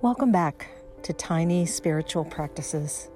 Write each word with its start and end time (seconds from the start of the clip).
Welcome 0.00 0.30
back 0.30 0.68
to 1.02 1.12
Tiny 1.12 1.66
Spiritual 1.66 2.24
Practices, 2.24 3.10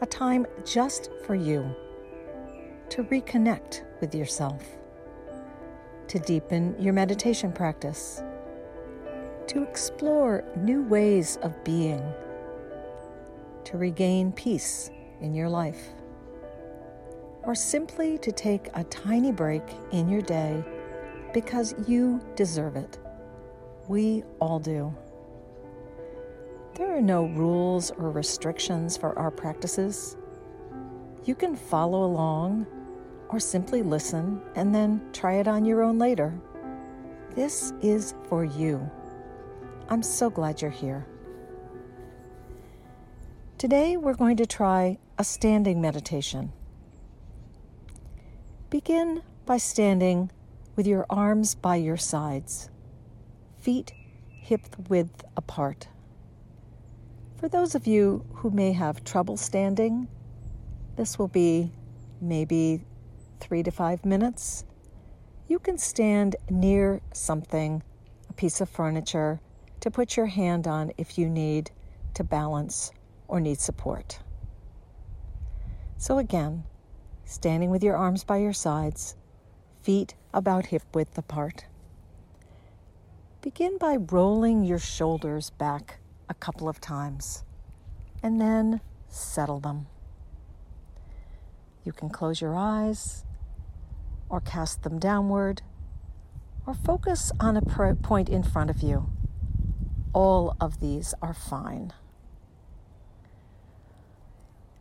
a 0.00 0.06
time 0.06 0.46
just 0.64 1.10
for 1.26 1.34
you 1.34 1.74
to 2.90 3.02
reconnect 3.02 3.82
with 4.00 4.14
yourself, 4.14 4.64
to 6.06 6.20
deepen 6.20 6.76
your 6.78 6.92
meditation 6.92 7.50
practice, 7.50 8.22
to 9.48 9.64
explore 9.64 10.44
new 10.56 10.84
ways 10.84 11.38
of 11.42 11.64
being, 11.64 12.04
to 13.64 13.76
regain 13.76 14.30
peace 14.30 14.92
in 15.20 15.34
your 15.34 15.48
life, 15.48 15.88
or 17.42 17.56
simply 17.56 18.16
to 18.18 18.30
take 18.30 18.68
a 18.74 18.84
tiny 18.84 19.32
break 19.32 19.64
in 19.90 20.08
your 20.08 20.22
day 20.22 20.62
because 21.34 21.74
you 21.88 22.20
deserve 22.36 22.76
it. 22.76 22.96
We 23.88 24.22
all 24.38 24.60
do. 24.60 24.94
There 26.80 26.96
are 26.96 27.02
no 27.02 27.26
rules 27.26 27.90
or 27.90 28.10
restrictions 28.10 28.96
for 28.96 29.16
our 29.18 29.30
practices. 29.30 30.16
You 31.24 31.34
can 31.34 31.54
follow 31.54 32.04
along 32.06 32.66
or 33.28 33.38
simply 33.38 33.82
listen 33.82 34.40
and 34.54 34.74
then 34.74 35.02
try 35.12 35.34
it 35.34 35.46
on 35.46 35.66
your 35.66 35.82
own 35.82 35.98
later. 35.98 36.32
This 37.34 37.74
is 37.82 38.14
for 38.30 38.46
you. 38.46 38.90
I'm 39.90 40.02
so 40.02 40.30
glad 40.30 40.62
you're 40.62 40.70
here. 40.70 41.06
Today 43.58 43.98
we're 43.98 44.14
going 44.14 44.38
to 44.38 44.46
try 44.46 44.96
a 45.18 45.22
standing 45.22 45.82
meditation. 45.82 46.50
Begin 48.70 49.20
by 49.44 49.58
standing 49.58 50.30
with 50.76 50.86
your 50.86 51.04
arms 51.10 51.54
by 51.54 51.76
your 51.76 51.98
sides, 51.98 52.70
feet 53.58 53.92
hip 54.30 54.62
width 54.88 55.26
apart. 55.36 55.88
For 57.40 57.48
those 57.48 57.74
of 57.74 57.86
you 57.86 58.26
who 58.34 58.50
may 58.50 58.72
have 58.72 59.02
trouble 59.02 59.38
standing, 59.38 60.08
this 60.96 61.18
will 61.18 61.26
be 61.26 61.72
maybe 62.20 62.84
three 63.40 63.62
to 63.62 63.70
five 63.70 64.04
minutes. 64.04 64.66
You 65.48 65.58
can 65.58 65.78
stand 65.78 66.36
near 66.50 67.00
something, 67.14 67.82
a 68.28 68.34
piece 68.34 68.60
of 68.60 68.68
furniture, 68.68 69.40
to 69.80 69.90
put 69.90 70.18
your 70.18 70.26
hand 70.26 70.66
on 70.66 70.92
if 70.98 71.16
you 71.16 71.30
need 71.30 71.70
to 72.12 72.24
balance 72.24 72.92
or 73.26 73.40
need 73.40 73.58
support. 73.58 74.18
So, 75.96 76.18
again, 76.18 76.64
standing 77.24 77.70
with 77.70 77.82
your 77.82 77.96
arms 77.96 78.22
by 78.22 78.36
your 78.36 78.52
sides, 78.52 79.16
feet 79.80 80.14
about 80.34 80.66
hip 80.66 80.82
width 80.92 81.16
apart. 81.16 81.64
Begin 83.40 83.78
by 83.78 83.96
rolling 83.96 84.62
your 84.62 84.78
shoulders 84.78 85.48
back 85.48 85.99
a 86.30 86.34
couple 86.34 86.68
of 86.68 86.80
times 86.80 87.44
and 88.22 88.40
then 88.40 88.80
settle 89.08 89.60
them. 89.60 89.86
You 91.84 91.92
can 91.92 92.08
close 92.08 92.40
your 92.40 92.54
eyes 92.54 93.24
or 94.28 94.40
cast 94.40 94.84
them 94.84 94.98
downward 94.98 95.62
or 96.66 96.74
focus 96.74 97.32
on 97.40 97.56
a 97.56 97.62
point 97.62 98.28
in 98.28 98.44
front 98.44 98.70
of 98.70 98.80
you. 98.80 99.10
All 100.12 100.56
of 100.60 100.80
these 100.80 101.14
are 101.20 101.34
fine. 101.34 101.92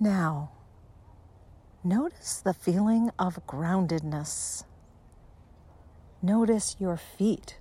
Now, 0.00 0.52
notice 1.82 2.40
the 2.40 2.54
feeling 2.54 3.10
of 3.18 3.46
groundedness. 3.46 4.64
Notice 6.22 6.76
your 6.78 6.96
feet 6.96 7.58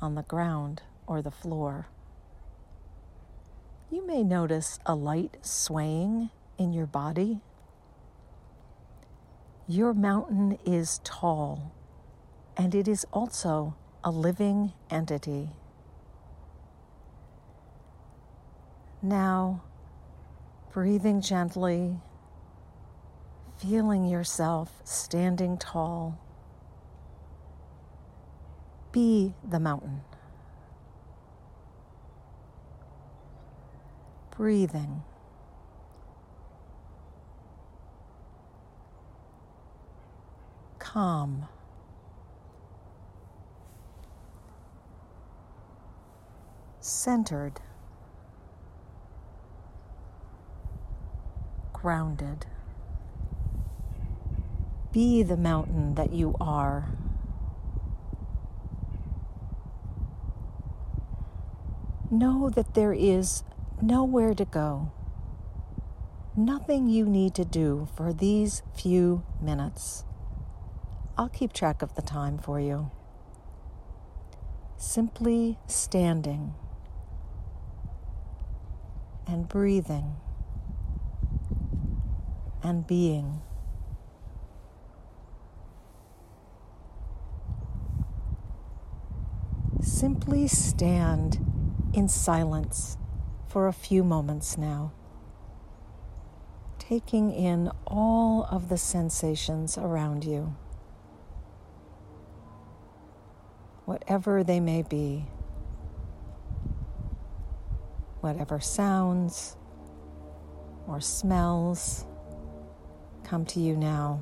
on 0.00 0.14
the 0.16 0.22
ground 0.22 0.82
or 1.06 1.22
the 1.22 1.30
floor. 1.30 1.86
You 3.92 4.06
may 4.06 4.22
notice 4.22 4.78
a 4.86 4.94
light 4.94 5.38
swaying 5.42 6.30
in 6.58 6.72
your 6.72 6.86
body. 6.86 7.40
Your 9.66 9.92
mountain 9.92 10.58
is 10.64 11.00
tall, 11.02 11.72
and 12.56 12.72
it 12.72 12.86
is 12.86 13.04
also 13.12 13.74
a 14.04 14.12
living 14.12 14.74
entity. 14.90 15.48
Now, 19.02 19.62
breathing 20.72 21.20
gently, 21.20 21.98
feeling 23.56 24.04
yourself 24.04 24.80
standing 24.84 25.58
tall. 25.58 26.16
Be 28.92 29.34
the 29.42 29.58
mountain. 29.58 30.02
Breathing. 34.40 35.02
Calm. 40.78 41.46
Centered. 46.80 47.60
Grounded. 51.74 52.46
Be 54.90 55.22
the 55.22 55.36
mountain 55.36 55.96
that 55.96 56.14
you 56.14 56.34
are. 56.40 56.88
Know 62.10 62.48
that 62.48 62.72
there 62.72 62.94
is 62.94 63.42
nowhere 63.82 64.34
to 64.34 64.44
go, 64.44 64.92
nothing 66.36 66.88
you 66.88 67.06
need 67.06 67.34
to 67.34 67.44
do 67.44 67.88
for 67.96 68.12
these 68.12 68.62
few 68.74 69.22
minutes. 69.40 70.04
I'll 71.16 71.28
keep 71.28 71.52
track 71.52 71.82
of 71.82 71.94
the 71.94 72.02
time 72.02 72.38
for 72.38 72.60
you. 72.60 72.90
Simply 74.76 75.58
standing 75.66 76.54
and 79.26 79.48
breathing 79.48 80.16
and 82.62 82.86
being. 82.86 83.42
Simply 89.82 90.48
stand 90.48 91.38
in 91.92 92.08
silence 92.08 92.96
for 93.50 93.66
a 93.66 93.72
few 93.72 94.04
moments 94.04 94.56
now, 94.56 94.92
taking 96.78 97.32
in 97.32 97.68
all 97.84 98.46
of 98.48 98.68
the 98.68 98.78
sensations 98.78 99.76
around 99.76 100.24
you, 100.24 100.54
whatever 103.86 104.44
they 104.44 104.60
may 104.60 104.82
be, 104.82 105.24
whatever 108.20 108.60
sounds 108.60 109.56
or 110.86 111.00
smells 111.00 112.06
come 113.24 113.44
to 113.44 113.58
you 113.58 113.76
now. 113.76 114.20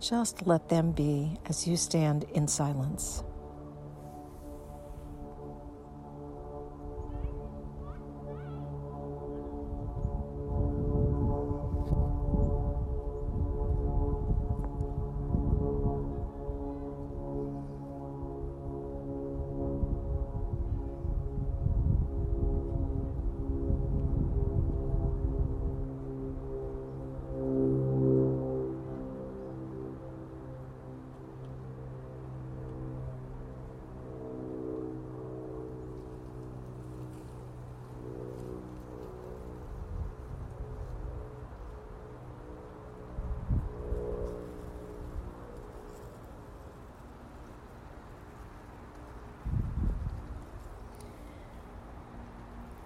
Just 0.00 0.46
let 0.46 0.70
them 0.70 0.92
be 0.92 1.36
as 1.44 1.68
you 1.68 1.76
stand 1.76 2.24
in 2.32 2.48
silence. 2.48 3.22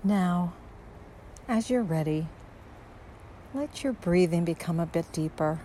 Now, 0.04 0.52
as 1.46 1.70
you're 1.70 1.84
ready, 1.84 2.26
let 3.54 3.84
your 3.84 3.92
breathing 3.92 4.44
become 4.44 4.80
a 4.80 4.86
bit 4.86 5.12
deeper. 5.12 5.60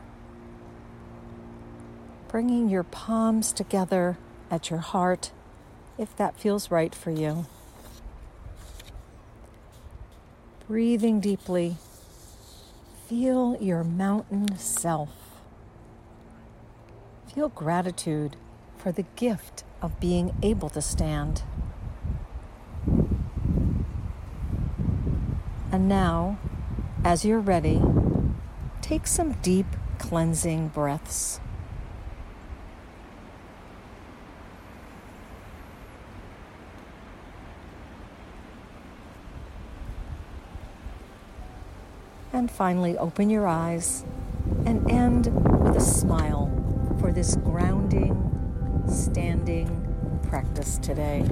Bringing 2.28 2.70
your 2.70 2.84
palms 2.84 3.52
together 3.52 4.20
at 4.52 4.70
your 4.70 4.80
heart 4.80 5.32
if 5.98 6.16
that 6.18 6.40
feels 6.40 6.70
right 6.70 6.94
for 6.94 7.10
you. 7.10 7.48
Breathing 10.68 11.20
deeply, 11.20 11.78
feel 13.08 13.58
your 13.60 13.84
mountain 13.84 14.56
self. 14.58 15.10
Feel 17.34 17.50
gratitude 17.50 18.36
for 18.78 18.92
the 18.92 19.06
gift 19.16 19.64
of 19.82 20.00
being 20.00 20.36
able 20.44 20.70
to 20.70 20.82
stand. 20.82 21.42
And 25.78 25.88
now, 25.88 26.40
as 27.04 27.24
you're 27.24 27.40
ready, 27.40 27.80
take 28.82 29.06
some 29.06 29.34
deep 29.44 29.68
cleansing 30.00 30.70
breaths. 30.70 31.40
And 42.34 42.50
finally, 42.50 42.98
open 42.98 43.30
your 43.30 43.46
eyes 43.46 44.04
and 44.66 44.90
end 44.90 45.28
with 45.64 45.78
a 45.78 45.80
smile 45.80 46.50
for 47.00 47.12
this 47.12 47.36
grounding, 47.36 48.16
standing 48.88 50.24
practice 50.28 50.80
today. 50.80 51.30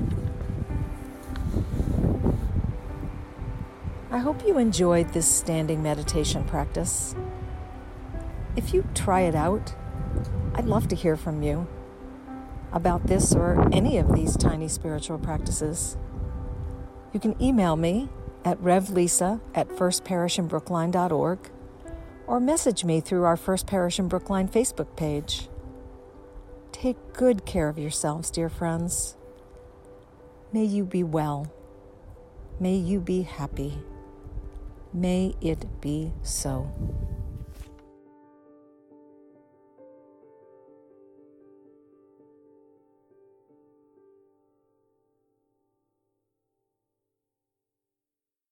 I 4.15 4.19
hope 4.19 4.47
you 4.47 4.57
enjoyed 4.59 5.09
this 5.09 5.27
standing 5.27 5.83
meditation 5.83 6.45
practice. 6.45 7.13
If 8.55 8.73
you 8.73 8.87
try 8.93 9.23
it 9.23 9.35
out, 9.35 9.75
I'd 10.53 10.67
love 10.67 10.87
to 10.87 10.95
hear 10.95 11.17
from 11.17 11.43
you 11.43 11.67
about 12.71 13.07
this 13.07 13.35
or 13.35 13.67
any 13.73 13.97
of 13.97 14.15
these 14.15 14.37
tiny 14.37 14.69
spiritual 14.69 15.19
practices. 15.19 15.97
You 17.11 17.19
can 17.19 17.35
email 17.43 17.75
me 17.75 18.07
at 18.45 18.57
revlisa 18.59 19.41
at 19.53 19.67
firstparishinbrookline.org 19.67 21.39
or 22.25 22.39
message 22.39 22.85
me 22.85 23.01
through 23.01 23.25
our 23.25 23.35
First 23.35 23.67
Parish 23.67 23.99
in 23.99 24.07
Brookline 24.07 24.47
Facebook 24.47 24.95
page. 24.95 25.49
Take 26.71 26.95
good 27.11 27.45
care 27.45 27.67
of 27.67 27.77
yourselves, 27.77 28.31
dear 28.31 28.47
friends. 28.47 29.17
May 30.53 30.63
you 30.63 30.85
be 30.85 31.03
well. 31.03 31.51
May 32.61 32.75
you 32.75 33.01
be 33.01 33.23
happy. 33.23 33.77
May 34.95 35.35
it 35.41 35.81
be 35.81 36.13
so. 36.23 36.71